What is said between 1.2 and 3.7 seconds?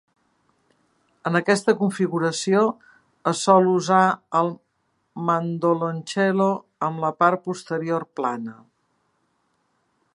En aquesta configuració es sol